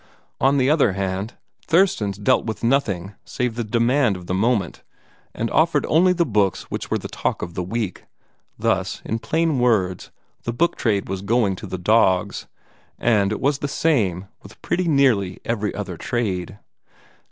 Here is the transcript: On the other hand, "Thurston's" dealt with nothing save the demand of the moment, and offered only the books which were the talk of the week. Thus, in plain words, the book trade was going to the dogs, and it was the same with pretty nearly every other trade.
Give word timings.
On 0.39 0.57
the 0.57 0.67
other 0.67 0.93
hand, 0.93 1.35
"Thurston's" 1.67 2.17
dealt 2.17 2.43
with 2.47 2.63
nothing 2.63 3.13
save 3.23 3.53
the 3.53 3.63
demand 3.63 4.17
of 4.17 4.25
the 4.25 4.33
moment, 4.33 4.81
and 5.35 5.47
offered 5.51 5.85
only 5.85 6.11
the 6.11 6.25
books 6.25 6.71
which 6.71 6.89
were 6.89 6.97
the 6.97 7.07
talk 7.07 7.43
of 7.43 7.53
the 7.53 7.61
week. 7.61 8.05
Thus, 8.57 9.03
in 9.05 9.19
plain 9.19 9.59
words, 9.59 10.09
the 10.41 10.53
book 10.53 10.75
trade 10.75 11.07
was 11.07 11.21
going 11.21 11.55
to 11.57 11.67
the 11.67 11.77
dogs, 11.77 12.47
and 12.97 13.31
it 13.31 13.39
was 13.39 13.59
the 13.59 13.67
same 13.67 14.25
with 14.41 14.59
pretty 14.63 14.87
nearly 14.87 15.37
every 15.45 15.71
other 15.75 15.97
trade. 15.97 16.57